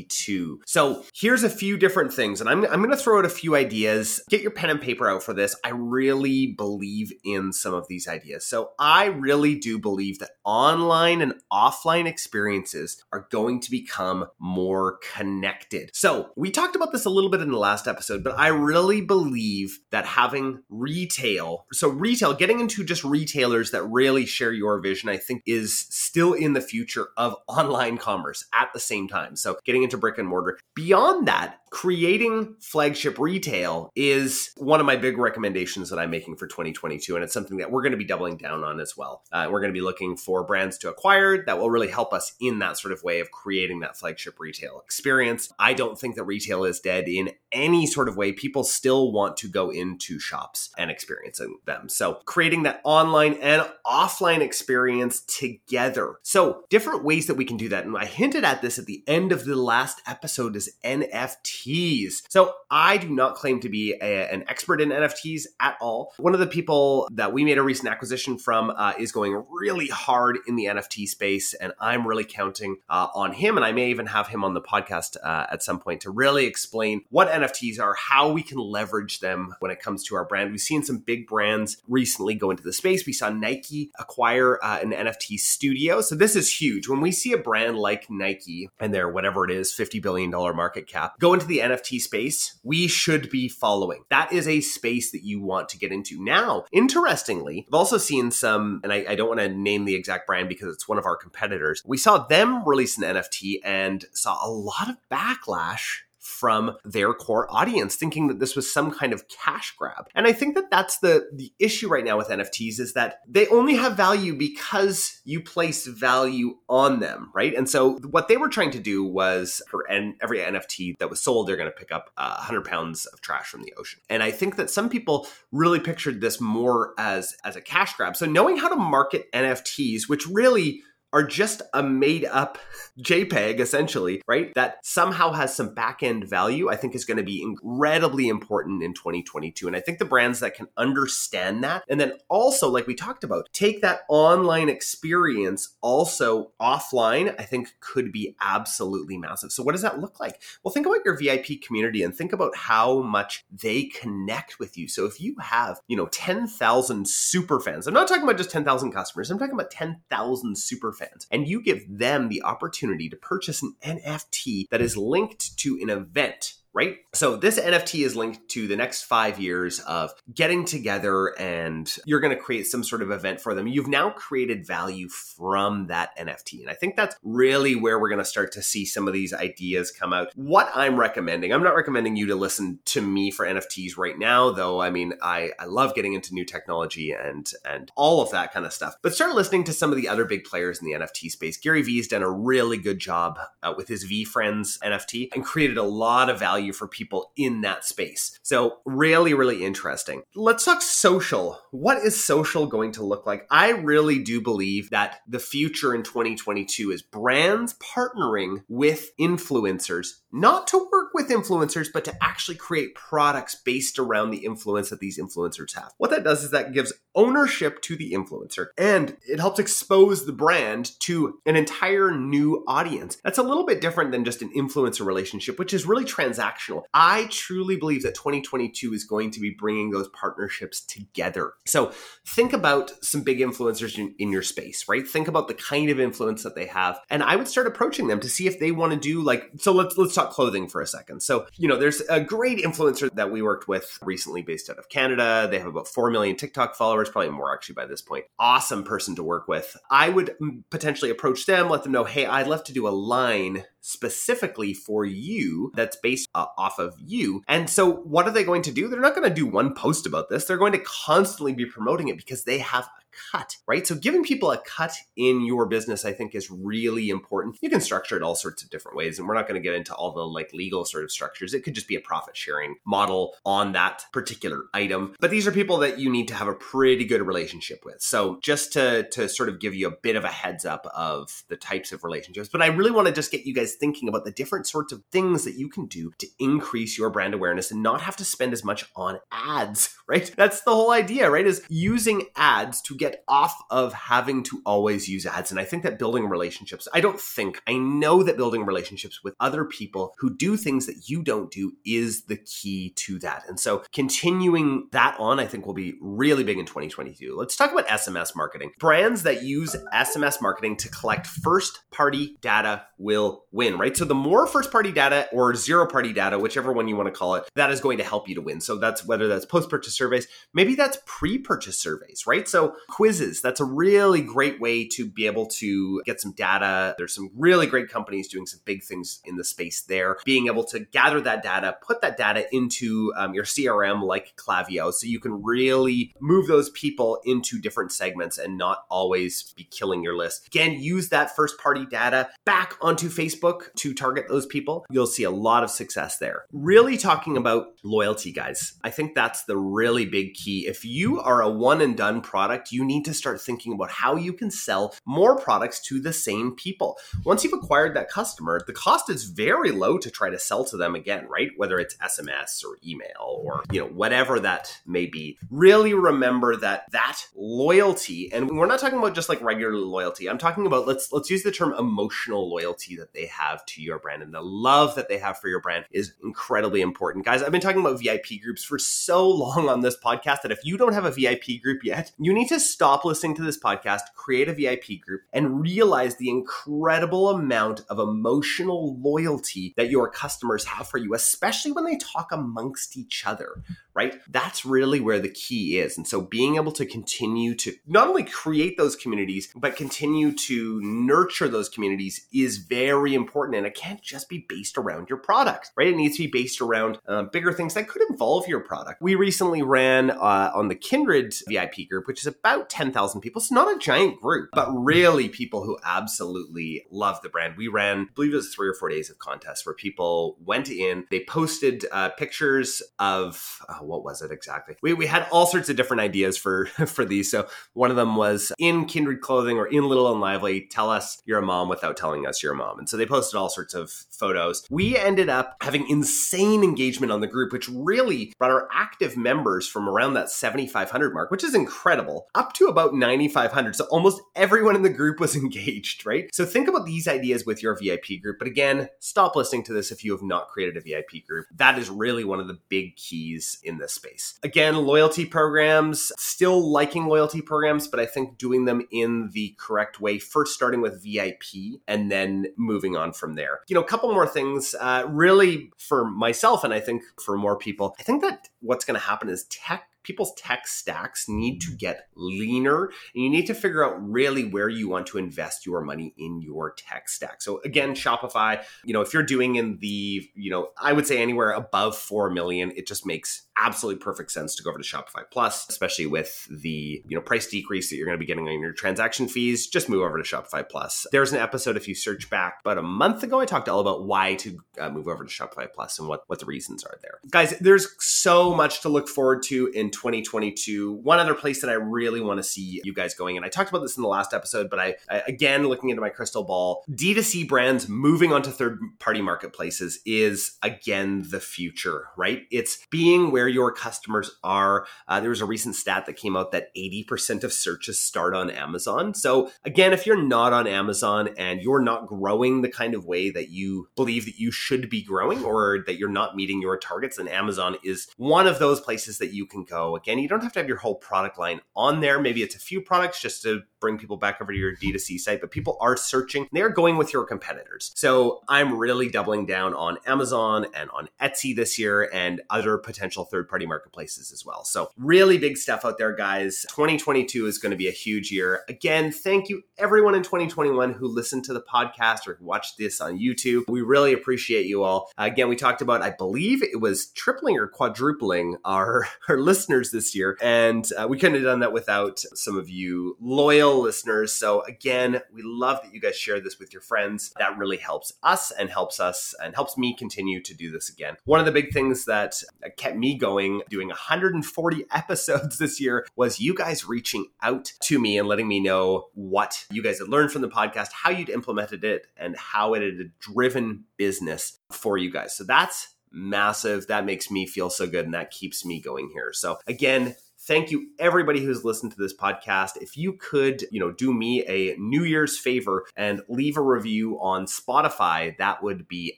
2022. 0.02 0.60
So 0.66 1.04
here's 1.14 1.42
a 1.42 1.50
few 1.50 1.76
different 1.76 2.12
things, 2.12 2.40
and 2.40 2.48
I'm, 2.48 2.64
I'm 2.64 2.80
going 2.80 2.90
to 2.90 2.96
throw 2.96 3.18
out 3.18 3.24
a 3.24 3.30
few 3.30 3.56
ideas. 3.56 4.22
Get 4.28 4.42
your 4.42 4.50
pen 4.50 4.70
and 4.70 4.80
paper 4.80 5.08
out 5.08 5.22
for 5.22 5.32
this. 5.32 5.56
I 5.64 5.70
really 5.70 6.48
believe 6.48 7.12
in 7.24 7.52
some 7.52 7.74
of 7.74 7.86
these 7.88 8.08
ideas. 8.08 8.46
So 8.46 8.70
I 8.78 9.06
really 9.06 9.54
do 9.54 9.78
believe 9.78 10.18
that 10.18 10.30
online 10.44 11.20
and 11.20 11.34
offline 11.52 12.06
experiences 12.06 13.02
are 13.12 13.26
going 13.30 13.60
to 13.60 13.70
become 13.70 14.26
more 14.38 14.98
connected. 15.14 15.90
So 15.94 16.30
we 16.36 16.50
talked 16.50 16.76
about 16.76 16.92
this 16.92 17.04
a 17.04 17.10
little 17.10 17.30
bit 17.30 17.40
in 17.40 17.50
the 17.50 17.58
last 17.58 17.86
episode, 17.86 18.24
but 18.24 18.38
I 18.38 18.48
really 18.48 19.00
believe 19.00 19.78
that 19.90 20.06
having 20.06 20.62
retail, 20.68 21.66
so 21.72 21.88
retail, 21.88 22.34
getting 22.34 22.60
into 22.60 22.84
just 22.84 23.04
retailers 23.04 23.70
that 23.70 23.82
really 23.84 24.26
share 24.26 24.52
your 24.52 24.80
vision, 24.80 25.08
I 25.08 25.16
think 25.16 25.42
is 25.46 25.86
still 25.90 26.32
in 26.32 26.52
the 26.52 26.60
future 26.60 27.08
of 27.16 27.36
online 27.48 27.98
commerce 27.98 28.44
at 28.52 28.70
the 28.72 28.80
same 28.80 29.08
time. 29.08 29.36
So 29.36 29.58
getting 29.64 29.82
into 29.82 29.89
brick 29.98 30.18
and 30.18 30.28
mortar. 30.28 30.58
Beyond 30.74 31.28
that, 31.28 31.60
creating 31.70 32.56
flagship 32.60 33.18
retail 33.18 33.90
is 33.94 34.50
one 34.56 34.80
of 34.80 34.86
my 34.86 34.96
big 34.96 35.18
recommendations 35.18 35.88
that 35.90 35.98
I'm 35.98 36.10
making 36.10 36.36
for 36.36 36.46
2022. 36.46 37.14
And 37.14 37.24
it's 37.24 37.32
something 37.32 37.58
that 37.58 37.70
we're 37.70 37.82
going 37.82 37.92
to 37.92 37.98
be 37.98 38.04
doubling 38.04 38.36
down 38.36 38.64
on 38.64 38.80
as 38.80 38.96
well. 38.96 39.22
Uh, 39.32 39.48
we're 39.50 39.60
going 39.60 39.72
to 39.72 39.78
be 39.78 39.84
looking 39.84 40.16
for 40.16 40.42
brands 40.42 40.78
to 40.78 40.88
acquire 40.88 41.44
that 41.44 41.58
will 41.58 41.70
really 41.70 41.88
help 41.88 42.12
us 42.12 42.34
in 42.40 42.58
that 42.58 42.76
sort 42.76 42.92
of 42.92 43.02
way 43.02 43.20
of 43.20 43.30
creating 43.30 43.80
that 43.80 43.96
flagship 43.96 44.40
retail 44.40 44.80
experience. 44.84 45.52
I 45.58 45.74
don't 45.74 45.98
think 45.98 46.16
that 46.16 46.24
retail 46.24 46.64
is 46.64 46.80
dead 46.80 47.08
in 47.08 47.30
any 47.52 47.86
sort 47.86 48.08
of 48.08 48.16
way, 48.16 48.32
people 48.32 48.64
still 48.64 49.12
want 49.12 49.36
to 49.38 49.48
go 49.48 49.70
into 49.70 50.18
shops 50.18 50.70
and 50.78 50.90
experiencing 50.90 51.58
them. 51.66 51.88
So 51.88 52.20
creating 52.24 52.62
that 52.64 52.80
online 52.84 53.34
and 53.34 53.68
offline 53.86 54.40
experience 54.40 55.20
together. 55.20 56.16
So 56.22 56.64
different 56.70 57.04
ways 57.04 57.26
that 57.26 57.36
we 57.36 57.44
can 57.44 57.56
do 57.56 57.68
that. 57.70 57.84
And 57.84 57.96
I 57.96 58.04
hinted 58.04 58.44
at 58.44 58.62
this 58.62 58.78
at 58.78 58.86
the 58.86 59.02
end 59.06 59.32
of 59.32 59.44
the 59.44 59.56
last 59.56 59.79
episode 60.06 60.56
is 60.56 60.74
NFTs. 60.84 62.22
So 62.28 62.54
I 62.70 62.98
do 62.98 63.08
not 63.08 63.34
claim 63.34 63.60
to 63.60 63.68
be 63.68 63.94
a, 63.94 64.28
an 64.30 64.44
expert 64.48 64.80
in 64.80 64.90
NFTs 64.90 65.46
at 65.58 65.76
all. 65.80 66.12
One 66.18 66.34
of 66.34 66.40
the 66.40 66.46
people 66.46 67.08
that 67.12 67.32
we 67.32 67.44
made 67.44 67.58
a 67.58 67.62
recent 67.62 67.88
acquisition 67.88 68.38
from 68.38 68.70
uh, 68.70 68.92
is 68.98 69.10
going 69.10 69.42
really 69.50 69.88
hard 69.88 70.38
in 70.46 70.56
the 70.56 70.66
NFT 70.66 71.08
space, 71.08 71.54
and 71.54 71.72
I'm 71.80 72.06
really 72.06 72.24
counting 72.24 72.76
uh, 72.88 73.08
on 73.14 73.32
him. 73.32 73.56
And 73.56 73.64
I 73.64 73.72
may 73.72 73.90
even 73.90 74.06
have 74.06 74.28
him 74.28 74.44
on 74.44 74.54
the 74.54 74.60
podcast 74.60 75.16
uh, 75.22 75.46
at 75.50 75.62
some 75.62 75.80
point 75.80 76.02
to 76.02 76.10
really 76.10 76.46
explain 76.46 77.02
what 77.10 77.28
NFTs 77.28 77.80
are, 77.80 77.94
how 77.94 78.30
we 78.30 78.42
can 78.42 78.58
leverage 78.58 79.20
them 79.20 79.54
when 79.60 79.70
it 79.70 79.80
comes 79.80 80.04
to 80.04 80.16
our 80.16 80.24
brand. 80.24 80.50
We've 80.50 80.60
seen 80.60 80.82
some 80.82 80.98
big 80.98 81.26
brands 81.26 81.78
recently 81.88 82.34
go 82.34 82.50
into 82.50 82.62
the 82.62 82.72
space. 82.72 83.06
We 83.06 83.12
saw 83.12 83.30
Nike 83.30 83.90
acquire 83.98 84.62
uh, 84.62 84.78
an 84.82 84.92
NFT 84.92 85.38
studio. 85.38 86.00
So 86.00 86.14
this 86.14 86.36
is 86.36 86.60
huge. 86.60 86.88
When 86.88 87.00
we 87.00 87.12
see 87.12 87.32
a 87.32 87.38
brand 87.38 87.78
like 87.78 88.10
Nike 88.10 88.68
and 88.78 88.92
their 88.92 89.08
whatever 89.08 89.44
it 89.44 89.50
is, 89.50 89.69
$50 89.78 90.02
billion 90.02 90.30
market 90.30 90.86
cap, 90.86 91.18
go 91.18 91.34
into 91.34 91.46
the 91.46 91.58
NFT 91.58 92.00
space, 92.00 92.58
we 92.62 92.88
should 92.88 93.30
be 93.30 93.48
following. 93.48 94.04
That 94.10 94.32
is 94.32 94.46
a 94.48 94.60
space 94.60 95.10
that 95.12 95.24
you 95.24 95.40
want 95.40 95.68
to 95.70 95.78
get 95.78 95.92
into. 95.92 96.22
Now, 96.22 96.64
interestingly, 96.72 97.66
I've 97.68 97.74
also 97.74 97.98
seen 97.98 98.30
some, 98.30 98.80
and 98.82 98.92
I, 98.92 99.04
I 99.08 99.14
don't 99.14 99.28
want 99.28 99.40
to 99.40 99.48
name 99.48 99.84
the 99.84 99.94
exact 99.94 100.26
brand 100.26 100.48
because 100.48 100.72
it's 100.72 100.88
one 100.88 100.98
of 100.98 101.06
our 101.06 101.16
competitors. 101.16 101.82
We 101.86 101.96
saw 101.96 102.26
them 102.26 102.66
release 102.66 102.98
an 102.98 103.04
NFT 103.04 103.60
and 103.64 104.04
saw 104.12 104.38
a 104.44 104.50
lot 104.50 104.88
of 104.88 104.96
backlash 105.10 106.00
from 106.20 106.76
their 106.84 107.14
core 107.14 107.46
audience 107.50 107.96
thinking 107.96 108.28
that 108.28 108.38
this 108.38 108.54
was 108.54 108.72
some 108.72 108.90
kind 108.90 109.12
of 109.12 109.26
cash 109.28 109.74
grab. 109.76 110.06
And 110.14 110.26
I 110.26 110.32
think 110.32 110.54
that 110.54 110.70
that's 110.70 110.98
the 110.98 111.28
the 111.34 111.52
issue 111.58 111.88
right 111.88 112.04
now 112.04 112.18
with 112.18 112.28
NFTs 112.28 112.78
is 112.78 112.92
that 112.92 113.20
they 113.26 113.46
only 113.48 113.74
have 113.76 113.96
value 113.96 114.34
because 114.34 115.20
you 115.24 115.40
place 115.40 115.86
value 115.86 116.58
on 116.68 117.00
them, 117.00 117.30
right? 117.34 117.54
And 117.54 117.68
so 117.68 117.96
what 118.10 118.28
they 118.28 118.36
were 118.36 118.48
trying 118.48 118.70
to 118.72 118.78
do 118.78 119.02
was 119.02 119.62
for 119.68 119.84
and 119.90 120.14
every 120.22 120.38
NFT 120.38 120.98
that 120.98 121.08
was 121.08 121.20
sold, 121.20 121.48
they're 121.48 121.56
going 121.56 121.70
to 121.70 121.76
pick 121.76 121.90
up 121.90 122.10
uh, 122.16 122.34
100 122.36 122.64
pounds 122.64 123.06
of 123.06 123.20
trash 123.20 123.48
from 123.48 123.62
the 123.62 123.72
ocean. 123.78 124.00
And 124.10 124.22
I 124.22 124.30
think 124.30 124.56
that 124.56 124.70
some 124.70 124.90
people 124.90 125.26
really 125.52 125.80
pictured 125.80 126.20
this 126.20 126.40
more 126.40 126.92
as 126.98 127.34
as 127.44 127.56
a 127.56 127.62
cash 127.62 127.94
grab. 127.94 128.16
So 128.16 128.26
knowing 128.26 128.58
how 128.58 128.68
to 128.68 128.76
market 128.76 129.32
NFTs, 129.32 130.08
which 130.08 130.26
really 130.26 130.82
are 131.12 131.24
just 131.24 131.62
a 131.74 131.82
made 131.82 132.24
up 132.24 132.58
JPEG, 133.00 133.60
essentially, 133.60 134.22
right? 134.26 134.52
That 134.54 134.84
somehow 134.84 135.32
has 135.32 135.54
some 135.54 135.74
back 135.74 136.02
end 136.02 136.28
value, 136.28 136.68
I 136.68 136.76
think 136.76 136.94
is 136.94 137.04
going 137.04 137.16
to 137.16 137.22
be 137.22 137.42
incredibly 137.42 138.28
important 138.28 138.82
in 138.82 138.94
2022. 138.94 139.66
And 139.66 139.76
I 139.76 139.80
think 139.80 139.98
the 139.98 140.04
brands 140.04 140.40
that 140.40 140.54
can 140.54 140.68
understand 140.76 141.64
that, 141.64 141.84
and 141.88 142.00
then 142.00 142.12
also, 142.28 142.68
like 142.68 142.86
we 142.86 142.94
talked 142.94 143.24
about, 143.24 143.48
take 143.52 143.80
that 143.82 144.02
online 144.08 144.68
experience 144.68 145.76
also 145.80 146.52
offline, 146.60 147.34
I 147.38 147.44
think 147.44 147.74
could 147.80 148.12
be 148.12 148.36
absolutely 148.40 149.16
massive. 149.16 149.52
So, 149.52 149.62
what 149.62 149.72
does 149.72 149.82
that 149.82 150.00
look 150.00 150.20
like? 150.20 150.42
Well, 150.62 150.72
think 150.72 150.86
about 150.86 151.04
your 151.04 151.16
VIP 151.16 151.62
community 151.62 152.02
and 152.02 152.14
think 152.14 152.32
about 152.32 152.56
how 152.56 153.00
much 153.02 153.44
they 153.50 153.84
connect 153.84 154.58
with 154.58 154.76
you. 154.76 154.88
So, 154.88 155.06
if 155.06 155.20
you 155.20 155.36
have, 155.40 155.80
you 155.88 155.96
know, 155.96 156.06
10,000 156.06 157.08
super 157.08 157.60
fans, 157.60 157.86
I'm 157.86 157.94
not 157.94 158.08
talking 158.08 158.24
about 158.24 158.36
just 158.36 158.50
10,000 158.50 158.92
customers, 158.92 159.30
I'm 159.30 159.38
talking 159.38 159.54
about 159.54 159.70
10,000 159.70 160.58
super 160.58 160.92
fans. 161.00 161.26
And 161.30 161.48
you 161.48 161.62
give 161.62 161.82
them 161.88 162.28
the 162.28 162.42
opportunity 162.42 163.08
to 163.08 163.16
purchase 163.16 163.62
an 163.62 163.74
NFT 163.84 164.68
that 164.70 164.80
is 164.80 164.96
linked 164.96 165.56
to 165.58 165.78
an 165.82 165.90
event 165.90 166.54
right? 166.72 166.98
So 167.14 167.36
this 167.36 167.58
NFT 167.58 168.04
is 168.04 168.14
linked 168.14 168.48
to 168.50 168.68
the 168.68 168.76
next 168.76 169.02
five 169.02 169.40
years 169.40 169.80
of 169.80 170.12
getting 170.32 170.64
together 170.64 171.34
and 171.38 171.92
you're 172.06 172.20
going 172.20 172.36
to 172.36 172.40
create 172.40 172.66
some 172.66 172.84
sort 172.84 173.02
of 173.02 173.10
event 173.10 173.40
for 173.40 173.54
them. 173.54 173.66
You've 173.66 173.88
now 173.88 174.10
created 174.10 174.66
value 174.66 175.08
from 175.08 175.88
that 175.88 176.16
NFT. 176.16 176.60
And 176.60 176.70
I 176.70 176.74
think 176.74 176.94
that's 176.96 177.16
really 177.22 177.74
where 177.74 177.98
we're 177.98 178.08
going 178.08 178.20
to 178.20 178.24
start 178.24 178.52
to 178.52 178.62
see 178.62 178.84
some 178.84 179.08
of 179.08 179.14
these 179.14 179.32
ideas 179.32 179.90
come 179.90 180.12
out. 180.12 180.28
What 180.36 180.70
I'm 180.74 180.96
recommending, 180.96 181.52
I'm 181.52 181.62
not 181.62 181.74
recommending 181.74 182.16
you 182.16 182.26
to 182.26 182.36
listen 182.36 182.78
to 182.86 183.00
me 183.00 183.32
for 183.32 183.46
NFTs 183.46 183.96
right 183.96 184.18
now, 184.18 184.50
though. 184.50 184.80
I 184.80 184.90
mean, 184.90 185.14
I, 185.22 185.50
I 185.58 185.64
love 185.64 185.94
getting 185.94 186.12
into 186.14 186.34
new 186.34 186.44
technology 186.44 187.10
and, 187.10 187.50
and 187.64 187.90
all 187.96 188.22
of 188.22 188.30
that 188.30 188.52
kind 188.52 188.64
of 188.64 188.72
stuff, 188.72 188.94
but 189.02 189.14
start 189.14 189.34
listening 189.34 189.64
to 189.64 189.72
some 189.72 189.90
of 189.90 189.96
the 189.96 190.08
other 190.08 190.24
big 190.24 190.44
players 190.44 190.80
in 190.80 190.86
the 190.86 190.92
NFT 190.92 191.30
space. 191.30 191.56
Gary 191.56 191.82
Vee's 191.82 192.06
done 192.06 192.22
a 192.22 192.30
really 192.30 192.78
good 192.78 193.00
job 193.00 193.38
uh, 193.62 193.74
with 193.76 193.88
his 193.88 194.04
VeeFriends 194.04 194.78
NFT 194.84 195.30
and 195.34 195.44
created 195.44 195.76
a 195.76 195.82
lot 195.82 196.30
of 196.30 196.38
value 196.38 196.59
value 196.60 196.72
for 196.72 196.86
people 196.86 197.32
in 197.36 197.62
that 197.62 197.84
space. 197.84 198.38
So, 198.42 198.78
really, 198.84 199.34
really 199.34 199.64
interesting. 199.64 200.22
Let's 200.34 200.64
talk 200.64 200.82
social. 200.82 201.58
What 201.70 201.98
is 201.98 202.22
social 202.22 202.66
going 202.66 202.92
to 202.92 203.04
look 203.04 203.26
like? 203.26 203.46
I 203.50 203.70
really 203.70 204.18
do 204.18 204.40
believe 204.40 204.90
that 204.90 205.20
the 205.26 205.38
future 205.38 205.94
in 205.94 206.02
2022 206.02 206.90
is 206.90 207.02
brands 207.02 207.74
partnering 207.74 208.62
with 208.68 209.16
influencers, 209.18 210.08
not 210.32 210.66
to 210.68 210.88
work 210.92 211.09
with 211.14 211.28
influencers, 211.28 211.88
but 211.92 212.04
to 212.04 212.14
actually 212.22 212.56
create 212.56 212.94
products 212.94 213.54
based 213.54 213.98
around 213.98 214.30
the 214.30 214.44
influence 214.44 214.90
that 214.90 215.00
these 215.00 215.18
influencers 215.18 215.74
have. 215.74 215.92
What 215.98 216.10
that 216.10 216.24
does 216.24 216.44
is 216.44 216.50
that 216.50 216.72
gives 216.72 216.92
ownership 217.14 217.82
to 217.82 217.96
the 217.96 218.12
influencer 218.12 218.68
and 218.78 219.16
it 219.28 219.40
helps 219.40 219.58
expose 219.58 220.26
the 220.26 220.32
brand 220.32 220.92
to 221.00 221.40
an 221.46 221.56
entire 221.56 222.10
new 222.12 222.64
audience. 222.68 223.18
That's 223.24 223.38
a 223.38 223.42
little 223.42 223.66
bit 223.66 223.80
different 223.80 224.12
than 224.12 224.24
just 224.24 224.42
an 224.42 224.52
influencer 224.56 225.04
relationship, 225.04 225.58
which 225.58 225.74
is 225.74 225.86
really 225.86 226.04
transactional. 226.04 226.82
I 226.94 227.26
truly 227.30 227.76
believe 227.76 228.02
that 228.04 228.14
2022 228.14 228.92
is 228.94 229.04
going 229.04 229.32
to 229.32 229.40
be 229.40 229.50
bringing 229.50 229.90
those 229.90 230.08
partnerships 230.08 230.82
together. 230.82 231.54
So 231.66 231.92
think 232.26 232.52
about 232.52 232.92
some 233.04 233.22
big 233.22 233.40
influencers 233.40 233.98
in, 233.98 234.14
in 234.18 234.30
your 234.30 234.42
space, 234.42 234.88
right? 234.88 235.06
Think 235.06 235.28
about 235.28 235.48
the 235.48 235.54
kind 235.54 235.90
of 235.90 235.98
influence 235.98 236.42
that 236.42 236.54
they 236.54 236.66
have, 236.66 237.00
and 237.10 237.22
I 237.22 237.36
would 237.36 237.48
start 237.48 237.66
approaching 237.66 238.08
them 238.08 238.20
to 238.20 238.28
see 238.28 238.46
if 238.46 238.58
they 238.58 238.70
want 238.70 238.92
to 238.92 238.98
do 238.98 239.22
like. 239.22 239.50
So 239.58 239.72
let's 239.72 239.96
let's 239.96 240.14
talk 240.14 240.30
clothing 240.30 240.68
for 240.68 240.80
a 240.80 240.86
second. 240.86 240.99
So 241.20 241.46
you 241.56 241.68
know, 241.68 241.76
there's 241.76 242.00
a 242.02 242.20
great 242.20 242.58
influencer 242.58 243.12
that 243.14 243.30
we 243.30 243.42
worked 243.42 243.68
with 243.68 243.98
recently, 244.02 244.42
based 244.42 244.70
out 244.70 244.78
of 244.78 244.88
Canada. 244.88 245.48
They 245.50 245.58
have 245.58 245.66
about 245.66 245.88
four 245.88 246.10
million 246.10 246.36
TikTok 246.36 246.76
followers, 246.76 247.08
probably 247.08 247.30
more 247.30 247.52
actually 247.52 247.74
by 247.74 247.86
this 247.86 248.02
point. 248.02 248.24
Awesome 248.38 248.84
person 248.84 249.14
to 249.16 249.22
work 249.22 249.48
with. 249.48 249.76
I 249.90 250.08
would 250.08 250.36
potentially 250.70 251.10
approach 251.10 251.46
them, 251.46 251.68
let 251.68 251.82
them 251.82 251.92
know, 251.92 252.04
hey, 252.04 252.26
I'd 252.26 252.46
love 252.46 252.64
to 252.64 252.72
do 252.72 252.86
a 252.86 252.90
line 252.90 253.64
specifically 253.80 254.74
for 254.74 255.04
you 255.04 255.72
that's 255.74 255.96
based 255.96 256.28
uh, 256.34 256.46
off 256.56 256.78
of 256.78 256.94
you. 256.98 257.42
And 257.48 257.68
so, 257.68 257.90
what 257.90 258.26
are 258.26 258.32
they 258.32 258.44
going 258.44 258.62
to 258.62 258.72
do? 258.72 258.88
They're 258.88 259.00
not 259.00 259.14
going 259.14 259.28
to 259.28 259.34
do 259.34 259.46
one 259.46 259.74
post 259.74 260.06
about 260.06 260.28
this. 260.28 260.44
They're 260.44 260.56
going 260.56 260.72
to 260.72 260.80
constantly 260.80 261.54
be 261.54 261.66
promoting 261.66 262.08
it 262.08 262.16
because 262.16 262.44
they 262.44 262.58
have 262.58 262.84
a 262.84 263.00
cut, 263.32 263.56
right? 263.66 263.86
So 263.86 263.94
giving 263.94 264.22
people 264.22 264.50
a 264.50 264.58
cut 264.58 264.92
in 265.16 265.44
your 265.44 265.66
business, 265.66 266.04
I 266.04 266.12
think, 266.12 266.34
is 266.34 266.50
really 266.50 267.10
important. 267.10 267.58
You 267.60 267.70
can 267.70 267.80
structure 267.80 268.16
it 268.16 268.22
all 268.22 268.34
sorts 268.34 268.62
of 268.62 268.70
different 268.70 268.96
ways, 268.96 269.18
and 269.18 269.28
we're 269.28 269.34
not 269.34 269.48
going 269.48 269.60
to 269.60 269.66
get 269.66 269.74
into 269.74 269.94
all 269.94 270.12
the 270.12 270.26
like 270.26 270.52
legal 270.52 270.84
sort 270.84 271.04
of 271.04 271.10
structures. 271.10 271.54
It 271.54 271.64
could 271.64 271.74
just 271.74 271.88
be 271.88 271.96
a 271.96 272.00
profit 272.00 272.36
sharing 272.36 272.76
model 272.86 273.34
on 273.44 273.72
that 273.72 274.04
particular 274.12 274.64
item. 274.74 275.14
But 275.20 275.30
these 275.30 275.46
are 275.46 275.52
people 275.52 275.78
that 275.78 275.98
you 275.98 276.10
need 276.10 276.28
to 276.28 276.34
have 276.34 276.48
a 276.48 276.54
pretty 276.54 277.04
good 277.04 277.22
relationship 277.22 277.84
with. 277.84 278.00
So 278.00 278.38
just 278.42 278.72
to 278.74 279.08
to 279.10 279.28
sort 279.28 279.48
of 279.48 279.60
give 279.60 279.74
you 279.74 279.88
a 279.88 279.96
bit 280.02 280.16
of 280.16 280.24
a 280.24 280.28
heads 280.28 280.64
up 280.64 280.86
of 280.94 281.44
the 281.48 281.56
types 281.56 281.92
of 281.92 282.04
relationships, 282.04 282.48
but 282.50 282.62
I 282.62 282.66
really 282.66 282.90
want 282.90 283.08
to 283.08 283.12
just 283.12 283.30
get 283.30 283.44
you 283.44 283.54
guys 283.54 283.69
thinking 283.74 284.08
about 284.08 284.24
the 284.24 284.30
different 284.30 284.66
sorts 284.66 284.92
of 284.92 285.02
things 285.10 285.44
that 285.44 285.54
you 285.54 285.68
can 285.68 285.86
do 285.86 286.12
to 286.18 286.26
increase 286.38 286.98
your 286.98 287.10
brand 287.10 287.34
awareness 287.34 287.70
and 287.70 287.82
not 287.82 288.00
have 288.00 288.16
to 288.16 288.24
spend 288.24 288.52
as 288.52 288.64
much 288.64 288.86
on 288.96 289.18
ads, 289.30 289.96
right? 290.08 290.32
That's 290.36 290.62
the 290.62 290.74
whole 290.74 290.90
idea, 290.90 291.30
right? 291.30 291.46
Is 291.46 291.64
using 291.68 292.26
ads 292.36 292.80
to 292.82 292.96
get 292.96 293.24
off 293.28 293.60
of 293.70 293.92
having 293.92 294.42
to 294.44 294.62
always 294.64 295.08
use 295.08 295.26
ads. 295.26 295.50
And 295.50 295.60
I 295.60 295.64
think 295.64 295.82
that 295.82 295.98
building 295.98 296.28
relationships, 296.28 296.88
I 296.92 297.00
don't 297.00 297.20
think, 297.20 297.62
I 297.66 297.74
know 297.74 298.22
that 298.22 298.36
building 298.36 298.64
relationships 298.64 299.22
with 299.22 299.34
other 299.40 299.64
people 299.64 300.14
who 300.18 300.34
do 300.36 300.56
things 300.56 300.86
that 300.86 301.08
you 301.08 301.22
don't 301.22 301.50
do 301.50 301.72
is 301.84 302.24
the 302.24 302.36
key 302.36 302.90
to 302.96 303.18
that. 303.20 303.44
And 303.48 303.58
so 303.58 303.84
continuing 303.92 304.88
that 304.92 305.16
on, 305.18 305.40
I 305.40 305.46
think 305.46 305.66
will 305.66 305.74
be 305.74 305.94
really 306.00 306.44
big 306.44 306.58
in 306.58 306.66
2022. 306.66 307.36
Let's 307.36 307.56
talk 307.56 307.72
about 307.72 307.86
SMS 307.88 308.34
marketing. 308.36 308.72
Brands 308.78 309.22
that 309.22 309.42
use 309.42 309.76
SMS 309.92 310.40
marketing 310.40 310.76
to 310.78 310.88
collect 310.88 311.26
first 311.26 311.80
party 311.90 312.36
data 312.40 312.84
will 312.98 313.44
win, 313.52 313.59
right? 313.68 313.96
So 313.96 314.04
the 314.04 314.14
more 314.14 314.46
first 314.46 314.70
party 314.72 314.92
data 314.92 315.28
or 315.32 315.54
zero 315.54 315.86
party 315.86 316.12
data, 316.12 316.38
whichever 316.38 316.72
one 316.72 316.88
you 316.88 316.96
want 316.96 317.06
to 317.06 317.18
call 317.18 317.34
it, 317.34 317.44
that 317.54 317.70
is 317.70 317.80
going 317.80 317.98
to 317.98 318.04
help 318.04 318.28
you 318.28 318.34
to 318.34 318.40
win. 318.40 318.60
So 318.60 318.76
that's 318.76 319.04
whether 319.04 319.28
that's 319.28 319.44
post 319.44 319.68
purchase 319.68 319.94
surveys, 319.94 320.26
maybe 320.54 320.74
that's 320.74 320.98
pre 321.04 321.38
purchase 321.38 321.78
surveys, 321.78 322.26
right? 322.26 322.48
So 322.48 322.74
quizzes. 322.88 323.40
That's 323.42 323.60
a 323.60 323.64
really 323.64 324.22
great 324.22 324.60
way 324.60 324.86
to 324.88 325.06
be 325.06 325.26
able 325.26 325.46
to 325.46 326.02
get 326.04 326.20
some 326.20 326.32
data. 326.32 326.94
There's 326.98 327.14
some 327.14 327.30
really 327.36 327.66
great 327.66 327.88
companies 327.88 328.28
doing 328.28 328.46
some 328.46 328.60
big 328.64 328.82
things 328.82 329.20
in 329.24 329.36
the 329.36 329.44
space 329.44 329.82
there. 329.82 330.16
Being 330.24 330.46
able 330.46 330.64
to 330.64 330.80
gather 330.80 331.20
that 331.20 331.42
data, 331.42 331.76
put 331.82 332.00
that 332.00 332.16
data 332.16 332.46
into 332.54 333.12
um, 333.16 333.34
your 333.34 333.44
CRM 333.44 334.02
like 334.02 334.34
Klaviyo, 334.36 334.92
so 334.92 335.06
you 335.06 335.20
can 335.20 335.42
really 335.42 336.14
move 336.20 336.46
those 336.46 336.70
people 336.70 337.20
into 337.24 337.58
different 337.58 337.92
segments 337.92 338.38
and 338.38 338.56
not 338.56 338.84
always 338.88 339.52
be 339.56 339.64
killing 339.64 340.02
your 340.02 340.16
list. 340.16 340.46
Again, 340.46 340.80
use 340.80 341.08
that 341.10 341.34
first 341.34 341.58
party 341.58 341.86
data 341.86 342.30
back 342.44 342.76
onto 342.80 343.08
Facebook 343.08 343.49
to 343.76 343.94
target 343.94 344.26
those 344.28 344.46
people. 344.46 344.86
You'll 344.90 345.06
see 345.06 345.24
a 345.24 345.30
lot 345.30 345.64
of 345.64 345.70
success 345.70 346.18
there. 346.18 346.44
Really 346.52 346.96
talking 346.96 347.36
about 347.36 347.72
loyalty, 347.82 348.32
guys. 348.32 348.74
I 348.84 348.90
think 348.90 349.14
that's 349.14 349.44
the 349.44 349.56
really 349.56 350.06
big 350.06 350.34
key. 350.34 350.66
If 350.66 350.84
you 350.84 351.20
are 351.20 351.42
a 351.42 351.50
one 351.50 351.80
and 351.80 351.96
done 351.96 352.20
product, 352.20 352.72
you 352.72 352.84
need 352.84 353.04
to 353.06 353.14
start 353.14 353.40
thinking 353.40 353.72
about 353.72 353.90
how 353.90 354.16
you 354.16 354.32
can 354.32 354.50
sell 354.50 354.94
more 355.04 355.36
products 355.36 355.80
to 355.86 356.00
the 356.00 356.12
same 356.12 356.54
people. 356.54 356.98
Once 357.24 357.44
you've 357.44 357.52
acquired 357.52 357.94
that 357.94 358.10
customer, 358.10 358.60
the 358.66 358.72
cost 358.72 359.10
is 359.10 359.24
very 359.24 359.70
low 359.70 359.98
to 359.98 360.10
try 360.10 360.30
to 360.30 360.38
sell 360.38 360.64
to 360.64 360.76
them 360.76 360.94
again, 360.94 361.26
right? 361.28 361.50
Whether 361.56 361.78
it's 361.78 361.96
SMS 361.96 362.64
or 362.64 362.78
email 362.86 363.40
or, 363.42 363.62
you 363.72 363.80
know, 363.80 363.88
whatever 363.88 364.40
that 364.40 364.80
may 364.86 365.06
be. 365.06 365.38
Really 365.50 365.94
remember 365.94 366.56
that 366.56 366.90
that 366.92 367.18
loyalty, 367.34 368.32
and 368.32 368.50
we're 368.50 368.66
not 368.66 368.80
talking 368.80 368.98
about 368.98 369.14
just 369.14 369.28
like 369.28 369.40
regular 369.42 369.76
loyalty. 369.76 370.28
I'm 370.28 370.38
talking 370.38 370.66
about 370.66 370.86
let's 370.86 371.12
let's 371.12 371.30
use 371.30 371.42
the 371.42 371.52
term 371.52 371.74
emotional 371.74 372.48
loyalty 372.48 372.96
that 372.96 373.12
they 373.12 373.26
have 373.40 373.64
to 373.66 373.82
your 373.82 373.98
brand 373.98 374.22
and 374.22 374.34
the 374.34 374.42
love 374.42 374.94
that 374.94 375.08
they 375.08 375.18
have 375.18 375.38
for 375.38 375.48
your 375.48 375.60
brand 375.60 375.84
is 375.90 376.14
incredibly 376.22 376.80
important. 376.80 377.24
Guys, 377.24 377.42
I've 377.42 377.52
been 377.52 377.60
talking 377.60 377.80
about 377.80 378.00
VIP 378.00 378.40
groups 378.42 378.64
for 378.64 378.78
so 378.78 379.28
long 379.40 379.68
on 379.68 379.80
this 379.80 379.96
podcast 379.96 380.42
that 380.42 380.52
if 380.52 380.64
you 380.64 380.76
don't 380.76 380.92
have 380.92 381.04
a 381.04 381.10
VIP 381.10 381.62
group 381.62 381.84
yet, 381.84 382.12
you 382.18 382.32
need 382.32 382.48
to 382.48 382.60
stop 382.60 383.04
listening 383.04 383.34
to 383.36 383.42
this 383.42 383.58
podcast, 383.58 384.00
create 384.14 384.48
a 384.48 384.54
VIP 384.54 385.00
group, 385.00 385.22
and 385.32 385.60
realize 385.60 386.16
the 386.16 386.28
incredible 386.28 387.30
amount 387.30 387.82
of 387.88 387.98
emotional 387.98 388.96
loyalty 389.00 389.74
that 389.76 389.90
your 389.90 390.10
customers 390.10 390.64
have 390.64 390.88
for 390.88 390.98
you, 390.98 391.14
especially 391.14 391.72
when 391.72 391.84
they 391.84 391.96
talk 391.96 392.32
amongst 392.32 392.96
each 392.96 393.26
other 393.26 393.62
right? 393.94 394.20
That's 394.28 394.64
really 394.64 395.00
where 395.00 395.18
the 395.18 395.28
key 395.28 395.78
is. 395.78 395.96
And 395.96 396.06
so 396.06 396.20
being 396.20 396.56
able 396.56 396.72
to 396.72 396.86
continue 396.86 397.54
to 397.56 397.74
not 397.86 398.08
only 398.08 398.24
create 398.24 398.76
those 398.76 398.96
communities, 398.96 399.52
but 399.54 399.76
continue 399.76 400.32
to 400.32 400.80
nurture 400.82 401.48
those 401.48 401.68
communities 401.68 402.26
is 402.32 402.58
very 402.58 403.14
important. 403.14 403.56
And 403.56 403.66
it 403.66 403.74
can't 403.74 404.02
just 404.02 404.28
be 404.28 404.46
based 404.48 404.78
around 404.78 405.08
your 405.08 405.18
product, 405.18 405.72
right? 405.76 405.88
It 405.88 405.96
needs 405.96 406.16
to 406.16 406.24
be 406.24 406.30
based 406.30 406.60
around 406.60 406.98
uh, 407.08 407.24
bigger 407.24 407.52
things 407.52 407.74
that 407.74 407.88
could 407.88 408.02
involve 408.10 408.46
your 408.48 408.60
product. 408.60 409.00
We 409.00 409.14
recently 409.14 409.62
ran 409.62 410.10
uh, 410.10 410.52
on 410.54 410.68
the 410.68 410.74
Kindred 410.74 411.34
VIP 411.48 411.88
group, 411.88 412.06
which 412.06 412.20
is 412.20 412.26
about 412.26 412.70
10,000 412.70 413.20
people. 413.20 413.40
It's 413.40 413.50
not 413.50 413.74
a 413.74 413.78
giant 413.78 414.20
group, 414.20 414.50
but 414.52 414.70
really 414.70 415.28
people 415.28 415.64
who 415.64 415.78
absolutely 415.84 416.84
love 416.90 417.20
the 417.22 417.28
brand. 417.28 417.56
We 417.56 417.68
ran, 417.68 418.06
I 418.10 418.12
believe 418.14 418.32
it 418.32 418.36
was 418.36 418.54
three 418.54 418.68
or 418.68 418.74
four 418.74 418.88
days 418.88 419.10
of 419.10 419.18
contests 419.18 419.66
where 419.66 419.74
people 419.74 420.36
went 420.44 420.70
in, 420.70 421.06
they 421.10 421.24
posted 421.24 421.84
uh, 421.92 422.10
pictures 422.10 422.82
of, 422.98 423.62
uh, 423.68 423.74
what 423.90 424.04
was 424.04 424.22
it 424.22 424.30
exactly? 424.30 424.76
We, 424.82 424.94
we 424.94 425.06
had 425.06 425.26
all 425.30 425.46
sorts 425.46 425.68
of 425.68 425.76
different 425.76 426.00
ideas 426.00 426.36
for 426.36 426.66
for 426.86 427.04
these. 427.04 427.30
So 427.30 427.48
one 427.74 427.90
of 427.90 427.96
them 427.96 428.16
was 428.16 428.52
in 428.58 428.86
kindred 428.86 429.20
clothing 429.20 429.58
or 429.58 429.66
in 429.66 429.88
Little 429.88 430.10
and 430.10 430.20
Lively. 430.20 430.62
Tell 430.70 430.90
us 430.90 431.20
you're 431.26 431.38
a 431.38 431.42
mom 431.42 431.68
without 431.68 431.96
telling 431.96 432.26
us 432.26 432.42
you're 432.42 432.52
a 432.52 432.56
mom. 432.56 432.78
And 432.78 432.88
so 432.88 432.96
they 432.96 433.06
posted 433.06 433.38
all 433.38 433.48
sorts 433.48 433.74
of 433.74 433.90
photos. 433.90 434.66
We 434.70 434.96
ended 434.96 435.28
up 435.28 435.56
having 435.62 435.88
insane 435.88 436.62
engagement 436.62 437.12
on 437.12 437.20
the 437.20 437.26
group, 437.26 437.52
which 437.52 437.68
really 437.68 438.32
brought 438.38 438.50
our 438.50 438.68
active 438.72 439.16
members 439.16 439.66
from 439.66 439.88
around 439.88 440.14
that 440.14 440.30
7,500 440.30 441.12
mark, 441.12 441.30
which 441.30 441.44
is 441.44 441.54
incredible, 441.54 442.28
up 442.34 442.52
to 442.54 442.66
about 442.66 442.94
9,500. 442.94 443.76
So 443.76 443.84
almost 443.90 444.20
everyone 444.36 444.76
in 444.76 444.82
the 444.82 444.90
group 444.90 445.20
was 445.20 445.36
engaged, 445.40 446.06
right? 446.06 446.30
So 446.32 446.44
think 446.44 446.68
about 446.68 446.86
these 446.86 447.08
ideas 447.08 447.44
with 447.44 447.62
your 447.62 447.76
VIP 447.76 448.22
group. 448.22 448.38
But 448.38 448.48
again, 448.48 448.88
stop 449.00 449.36
listening 449.36 449.64
to 449.64 449.72
this 449.72 449.90
if 449.90 450.04
you 450.04 450.12
have 450.12 450.22
not 450.22 450.48
created 450.48 450.76
a 450.76 450.80
VIP 450.80 451.26
group. 451.26 451.46
That 451.54 451.78
is 451.78 451.90
really 451.90 452.24
one 452.24 452.40
of 452.40 452.48
the 452.48 452.58
big 452.68 452.96
keys 452.96 453.58
in 453.70 453.78
this 453.78 453.94
space. 453.94 454.38
Again, 454.42 454.76
loyalty 454.76 455.24
programs, 455.24 456.12
still 456.18 456.60
liking 456.60 457.06
loyalty 457.06 457.40
programs, 457.40 457.88
but 457.88 458.00
I 458.00 458.04
think 458.04 458.36
doing 458.36 458.66
them 458.66 458.86
in 458.90 459.30
the 459.32 459.54
correct 459.58 460.00
way, 460.00 460.18
first 460.18 460.52
starting 460.52 460.82
with 460.82 461.02
VIP 461.02 461.80
and 461.88 462.10
then 462.10 462.46
moving 462.56 462.96
on 462.96 463.14
from 463.14 463.36
there. 463.36 463.60
You 463.68 463.74
know, 463.74 463.80
a 463.80 463.86
couple 463.86 464.12
more 464.12 464.26
things 464.26 464.74
uh, 464.78 465.04
really 465.08 465.70
for 465.78 466.04
myself, 466.04 466.64
and 466.64 466.74
I 466.74 466.80
think 466.80 467.02
for 467.22 467.38
more 467.38 467.56
people, 467.56 467.96
I 467.98 468.02
think 468.02 468.20
that 468.22 468.48
what's 468.60 468.84
going 468.84 468.98
to 469.00 469.06
happen 469.06 469.28
is 469.28 469.44
tech 469.44 469.89
people's 470.02 470.32
tech 470.34 470.66
stacks 470.66 471.28
need 471.28 471.60
to 471.60 471.72
get 471.72 472.08
leaner 472.14 472.86
and 473.14 473.24
you 473.24 473.30
need 473.30 473.46
to 473.46 473.54
figure 473.54 473.84
out 473.84 473.96
really 474.00 474.44
where 474.44 474.68
you 474.68 474.88
want 474.88 475.06
to 475.08 475.18
invest 475.18 475.66
your 475.66 475.80
money 475.80 476.14
in 476.16 476.40
your 476.40 476.72
tech 476.72 477.08
stack. 477.08 477.42
So 477.42 477.60
again, 477.64 477.94
Shopify, 477.94 478.62
you 478.84 478.92
know, 478.92 479.00
if 479.00 479.12
you're 479.12 479.22
doing 479.22 479.56
in 479.56 479.78
the, 479.80 480.28
you 480.34 480.50
know, 480.50 480.70
I 480.80 480.92
would 480.92 481.06
say 481.06 481.20
anywhere 481.20 481.52
above 481.52 481.96
4 481.96 482.30
million, 482.30 482.72
it 482.76 482.86
just 482.86 483.06
makes 483.06 483.46
absolutely 483.58 484.00
perfect 484.00 484.32
sense 484.32 484.54
to 484.56 484.62
go 484.62 484.70
over 484.70 484.78
to 484.78 484.84
Shopify 484.84 485.22
Plus, 485.30 485.68
especially 485.68 486.06
with 486.06 486.46
the, 486.50 487.02
you 487.06 487.16
know, 487.16 487.20
price 487.20 487.46
decrease 487.46 487.90
that 487.90 487.96
you're 487.96 488.06
going 488.06 488.16
to 488.16 488.20
be 488.20 488.26
getting 488.26 488.48
on 488.48 488.60
your 488.60 488.72
transaction 488.72 489.28
fees, 489.28 489.66
just 489.66 489.88
move 489.88 490.02
over 490.02 490.20
to 490.20 490.24
Shopify 490.24 490.66
Plus. 490.66 491.06
There's 491.12 491.32
an 491.32 491.40
episode 491.40 491.76
if 491.76 491.86
you 491.86 491.94
search 491.94 492.30
back 492.30 492.58
about 492.64 492.78
a 492.78 492.82
month 492.82 493.22
ago 493.22 493.40
I 493.40 493.46
talked 493.46 493.68
all 493.68 493.80
about 493.80 494.06
why 494.06 494.34
to 494.36 494.58
uh, 494.78 494.90
move 494.90 495.08
over 495.08 495.24
to 495.24 495.30
Shopify 495.30 495.66
Plus 495.72 495.98
and 495.98 496.08
what 496.08 496.24
what 496.26 496.38
the 496.38 496.46
reasons 496.46 496.84
are 496.84 496.98
there. 497.02 497.20
Guys, 497.30 497.58
there's 497.60 497.88
so 497.98 498.54
much 498.54 498.80
to 498.82 498.88
look 498.88 499.08
forward 499.08 499.42
to 499.44 499.68
in 499.68 499.89
2022. 499.90 500.92
One 500.92 501.18
other 501.18 501.34
place 501.34 501.60
that 501.60 501.70
I 501.70 501.74
really 501.74 502.20
want 502.20 502.38
to 502.38 502.42
see 502.42 502.80
you 502.84 502.94
guys 502.94 503.14
going, 503.14 503.36
and 503.36 503.44
I 503.44 503.48
talked 503.48 503.70
about 503.70 503.80
this 503.80 503.96
in 503.96 504.02
the 504.02 504.08
last 504.08 504.32
episode, 504.32 504.70
but 504.70 504.78
I, 504.78 504.96
I 505.08 505.22
again, 505.26 505.66
looking 505.66 505.90
into 505.90 506.02
my 506.02 506.08
crystal 506.08 506.44
ball, 506.44 506.84
D2C 506.90 507.48
brands 507.48 507.88
moving 507.88 508.32
onto 508.32 508.50
third 508.50 508.80
party 508.98 509.22
marketplaces 509.22 510.00
is 510.04 510.58
again 510.62 511.24
the 511.30 511.40
future, 511.40 512.08
right? 512.16 512.42
It's 512.50 512.86
being 512.90 513.30
where 513.30 513.48
your 513.48 513.72
customers 513.72 514.30
are. 514.42 514.86
Uh, 515.08 515.20
there 515.20 515.30
was 515.30 515.40
a 515.40 515.46
recent 515.46 515.74
stat 515.74 516.06
that 516.06 516.16
came 516.16 516.36
out 516.36 516.52
that 516.52 516.74
80% 516.76 517.44
of 517.44 517.52
searches 517.52 518.00
start 518.00 518.34
on 518.34 518.50
Amazon. 518.50 519.14
So 519.14 519.50
again, 519.64 519.92
if 519.92 520.06
you're 520.06 520.22
not 520.22 520.52
on 520.52 520.66
Amazon 520.66 521.30
and 521.36 521.60
you're 521.60 521.82
not 521.82 522.06
growing 522.06 522.62
the 522.62 522.68
kind 522.68 522.94
of 522.94 523.04
way 523.04 523.30
that 523.30 523.50
you 523.50 523.88
believe 523.96 524.24
that 524.24 524.38
you 524.38 524.50
should 524.50 524.90
be 524.90 525.02
growing 525.02 525.44
or 525.44 525.84
that 525.86 525.98
you're 525.98 526.08
not 526.08 526.36
meeting 526.36 526.60
your 526.60 526.78
targets, 526.78 527.16
then 527.16 527.28
Amazon 527.28 527.76
is 527.82 528.08
one 528.16 528.46
of 528.46 528.58
those 528.58 528.80
places 528.80 529.18
that 529.18 529.32
you 529.32 529.46
can 529.46 529.64
go 529.64 529.79
Again, 529.94 530.18
you 530.18 530.28
don't 530.28 530.42
have 530.42 530.52
to 530.52 530.58
have 530.58 530.68
your 530.68 530.78
whole 530.78 530.94
product 530.94 531.38
line 531.38 531.60
on 531.74 532.00
there. 532.00 532.20
Maybe 532.20 532.42
it's 532.42 532.54
a 532.54 532.58
few 532.58 532.80
products 532.80 533.20
just 533.20 533.42
to 533.42 533.62
bring 533.80 533.98
people 533.98 534.16
back 534.16 534.40
over 534.40 534.52
to 534.52 534.58
your 534.58 534.76
D2C 534.76 535.18
site, 535.18 535.40
but 535.40 535.50
people 535.50 535.76
are 535.80 535.96
searching. 535.96 536.46
They're 536.52 536.68
going 536.68 536.96
with 536.96 537.12
your 537.12 537.24
competitors. 537.24 537.92
So 537.94 538.42
I'm 538.48 538.78
really 538.78 539.08
doubling 539.08 539.46
down 539.46 539.74
on 539.74 539.98
Amazon 540.06 540.66
and 540.74 540.90
on 540.90 541.08
Etsy 541.20 541.56
this 541.56 541.78
year 541.78 542.08
and 542.12 542.42
other 542.50 542.76
potential 542.78 543.24
third 543.24 543.48
party 543.48 543.66
marketplaces 543.66 544.32
as 544.32 544.44
well. 544.44 544.64
So 544.64 544.90
really 544.96 545.38
big 545.38 545.56
stuff 545.56 545.84
out 545.84 545.98
there, 545.98 546.14
guys. 546.14 546.66
2022 546.68 547.46
is 547.46 547.58
going 547.58 547.70
to 547.70 547.76
be 547.76 547.88
a 547.88 547.92
huge 547.92 548.30
year. 548.30 548.62
Again, 548.68 549.10
thank 549.10 549.48
you 549.48 549.62
everyone 549.78 550.14
in 550.14 550.22
2021 550.22 550.92
who 550.92 551.08
listened 551.08 551.44
to 551.44 551.54
the 551.54 551.62
podcast 551.62 552.28
or 552.28 552.38
watched 552.40 552.76
this 552.76 553.00
on 553.00 553.18
YouTube. 553.18 553.64
We 553.68 553.80
really 553.80 554.12
appreciate 554.12 554.66
you 554.66 554.82
all. 554.82 555.10
Again, 555.16 555.48
we 555.48 555.56
talked 555.56 555.80
about, 555.80 556.02
I 556.02 556.10
believe 556.10 556.62
it 556.62 556.80
was 556.80 557.08
tripling 557.08 557.58
or 557.58 557.66
quadrupling 557.66 558.56
our, 558.64 559.08
our 559.28 559.38
listeners 559.70 559.90
this 559.92 560.16
year. 560.16 560.36
And 560.42 560.84
uh, 560.98 561.06
we 561.06 561.16
couldn't 561.16 561.36
have 561.36 561.44
done 561.44 561.60
that 561.60 561.72
without 561.72 562.18
some 562.34 562.58
of 562.58 562.68
you 562.68 563.16
loyal 563.20 563.80
listeners. 563.80 564.32
So 564.32 564.62
again, 564.62 565.20
we 565.32 565.42
love 565.44 565.80
that 565.82 565.94
you 565.94 566.00
guys 566.00 566.16
share 566.16 566.40
this 566.40 566.58
with 566.58 566.72
your 566.72 566.82
friends. 566.82 567.32
That 567.38 567.56
really 567.56 567.76
helps 567.76 568.12
us 568.24 568.50
and 568.50 568.68
helps 568.68 568.98
us 568.98 569.32
and 569.42 569.54
helps 569.54 569.78
me 569.78 569.94
continue 569.94 570.42
to 570.42 570.54
do 570.54 570.72
this 570.72 570.90
again. 570.90 571.16
One 571.24 571.38
of 571.38 571.46
the 571.46 571.52
big 571.52 571.72
things 571.72 572.04
that 572.06 572.34
kept 572.76 572.96
me 572.96 573.16
going 573.16 573.62
doing 573.70 573.88
140 573.88 574.84
episodes 574.90 575.58
this 575.58 575.80
year 575.80 576.04
was 576.16 576.40
you 576.40 576.54
guys 576.54 576.88
reaching 576.88 577.26
out 577.42 577.72
to 577.82 578.00
me 578.00 578.18
and 578.18 578.26
letting 578.26 578.48
me 578.48 578.58
know 578.58 579.08
what 579.14 579.66
you 579.70 579.84
guys 579.84 580.00
had 580.00 580.08
learned 580.08 580.32
from 580.32 580.42
the 580.42 580.48
podcast, 580.48 580.88
how 580.92 581.10
you'd 581.10 581.30
implemented 581.30 581.84
it, 581.84 582.08
and 582.16 582.36
how 582.36 582.74
it 582.74 582.82
had 582.82 583.12
driven 583.20 583.84
business 583.96 584.58
for 584.72 584.98
you 584.98 585.12
guys. 585.12 585.36
So 585.36 585.44
that's 585.44 585.94
massive. 586.12 586.86
That 586.86 587.04
makes 587.04 587.30
me 587.30 587.46
feel 587.46 587.70
so 587.70 587.86
good 587.86 588.04
and 588.04 588.14
that 588.14 588.30
keeps 588.30 588.64
me 588.64 588.80
going 588.80 589.10
here. 589.12 589.32
So 589.32 589.58
again, 589.66 590.16
Thank 590.50 590.72
you 590.72 590.88
everybody 590.98 591.44
who's 591.44 591.64
listened 591.64 591.92
to 591.92 591.96
this 591.96 592.12
podcast. 592.12 592.72
If 592.80 592.96
you 592.96 593.12
could, 593.12 593.66
you 593.70 593.78
know, 593.78 593.92
do 593.92 594.12
me 594.12 594.44
a 594.46 594.76
New 594.78 595.04
Year's 595.04 595.38
favor 595.38 595.86
and 595.94 596.22
leave 596.28 596.56
a 596.56 596.60
review 596.60 597.20
on 597.20 597.46
Spotify, 597.46 598.36
that 598.38 598.60
would 598.60 598.88
be 598.88 599.16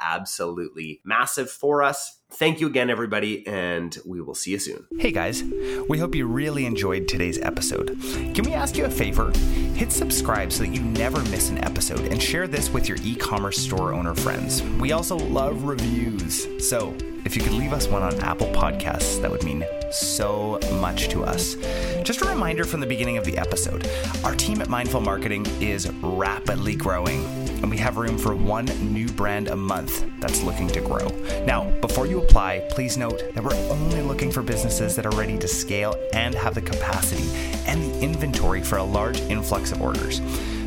absolutely 0.00 1.02
massive 1.04 1.50
for 1.50 1.82
us. 1.82 2.18
Thank 2.30 2.62
you 2.62 2.66
again, 2.66 2.88
everybody, 2.88 3.46
and 3.46 3.94
we 4.06 4.22
will 4.22 4.34
see 4.34 4.52
you 4.52 4.58
soon. 4.58 4.86
Hey 4.98 5.12
guys, 5.12 5.44
we 5.90 5.98
hope 5.98 6.14
you 6.14 6.26
really 6.26 6.64
enjoyed 6.64 7.06
today's 7.06 7.38
episode. 7.40 7.88
Can 8.34 8.44
we 8.44 8.54
ask 8.54 8.78
you 8.78 8.86
a 8.86 8.90
favor? 8.90 9.30
Hit 9.74 9.92
subscribe 9.92 10.50
so 10.50 10.62
that 10.62 10.74
you 10.74 10.80
never 10.80 11.20
miss 11.24 11.50
an 11.50 11.62
episode 11.62 12.10
and 12.10 12.22
share 12.22 12.48
this 12.48 12.70
with 12.70 12.88
your 12.88 12.96
e 13.02 13.14
commerce 13.14 13.58
store 13.58 13.92
owner 13.92 14.14
friends. 14.14 14.62
We 14.62 14.92
also 14.92 15.18
love 15.18 15.64
reviews. 15.64 16.46
So 16.66 16.96
if 17.26 17.36
you 17.36 17.42
could 17.42 17.52
leave 17.52 17.74
us 17.74 17.86
one 17.86 18.02
on 18.02 18.18
Apple 18.20 18.46
Podcasts, 18.46 19.20
that 19.20 19.30
would 19.30 19.44
mean 19.44 19.62
so 19.90 20.58
much 20.80 21.08
to 21.08 21.24
us. 21.24 21.56
Just 22.02 22.22
a 22.22 22.28
reminder 22.28 22.64
from 22.64 22.80
the 22.80 22.86
beginning 22.86 23.16
of 23.16 23.24
the 23.24 23.38
episode 23.38 23.88
our 24.24 24.34
team 24.34 24.60
at 24.60 24.68
Mindful 24.68 25.00
Marketing 25.00 25.46
is 25.60 25.90
rapidly 26.02 26.74
growing, 26.74 27.24
and 27.62 27.70
we 27.70 27.76
have 27.78 27.96
room 27.96 28.18
for 28.18 28.34
one 28.34 28.66
new 28.92 29.08
brand 29.08 29.48
a 29.48 29.56
month 29.56 30.04
that's 30.20 30.42
looking 30.42 30.68
to 30.68 30.80
grow. 30.80 31.08
Now, 31.46 31.70
before 31.80 32.06
you 32.06 32.20
apply, 32.20 32.66
please 32.70 32.96
note 32.96 33.34
that 33.34 33.42
we're 33.42 33.54
only 33.70 34.02
looking 34.02 34.30
for 34.30 34.42
businesses 34.42 34.96
that 34.96 35.06
are 35.06 35.16
ready 35.16 35.38
to 35.38 35.48
scale 35.48 35.94
and 36.12 36.34
have 36.34 36.54
the 36.54 36.62
capacity 36.62 37.28
and 37.66 37.82
the 37.82 38.00
inventory 38.00 38.62
for 38.62 38.78
a 38.78 38.84
large 38.84 39.20
influx 39.22 39.72
of 39.72 39.80
orders. 39.80 40.20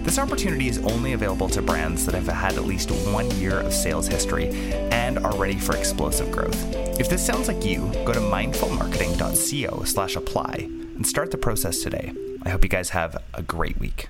This 0.04 0.18
opportunity 0.18 0.68
is 0.68 0.80
only 0.80 1.14
available 1.14 1.48
to 1.50 1.62
brands 1.62 2.08
that 2.08 2.16
have 2.16 2.28
had 2.28 2.54
at 2.54 2.66
least 2.66 2.90
one 3.14 3.30
year 3.32 3.60
of 3.60 3.72
sales 3.72 4.08
history 4.08 4.50
and 4.92 5.20
are 5.20 5.36
ready 5.36 5.60
for 5.60 5.76
explosive 5.78 6.32
growth. 6.32 6.81
If 7.00 7.10
this 7.10 7.26
sounds 7.26 7.48
like 7.48 7.66
you, 7.66 7.92
go 8.06 8.14
to 8.14 8.20
mindfulmarketing.co 8.20 9.84
slash 9.84 10.16
apply 10.16 10.68
and 10.96 11.06
start 11.06 11.32
the 11.32 11.38
process 11.38 11.82
today. 11.82 12.14
I 12.44 12.50
hope 12.50 12.64
you 12.64 12.70
guys 12.70 12.90
have 12.90 13.18
a 13.34 13.42
great 13.42 13.78
week. 13.80 14.10